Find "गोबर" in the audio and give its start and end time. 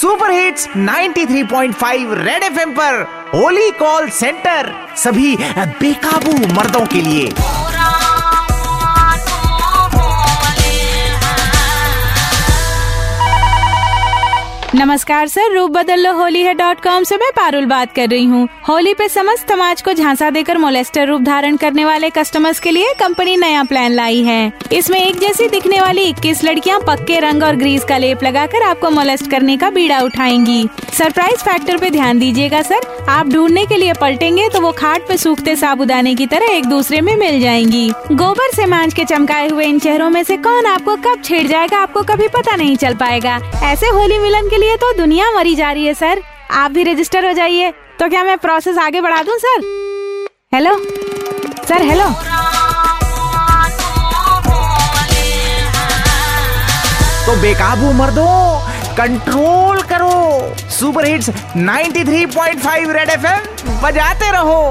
38.12-38.54